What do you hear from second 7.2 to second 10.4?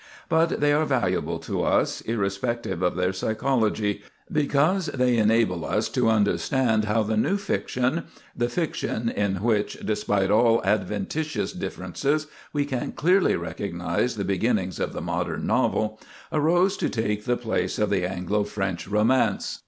fiction—the fiction in which, despite